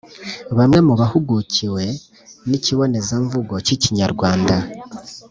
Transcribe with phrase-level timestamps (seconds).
[0.57, 1.83] Bamwe mu bahugukiwe
[2.47, 4.55] n’ikibonezamvugo k’Ikinyarwanda